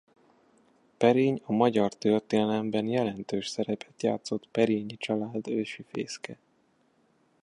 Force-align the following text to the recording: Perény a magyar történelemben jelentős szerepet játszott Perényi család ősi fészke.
Perény 0.97 1.41
a 1.45 1.51
magyar 1.53 1.93
történelemben 1.93 2.85
jelentős 2.87 3.47
szerepet 3.47 4.01
játszott 4.03 4.47
Perényi 4.51 4.97
család 4.97 5.47
ősi 5.47 5.83
fészke. 5.83 6.37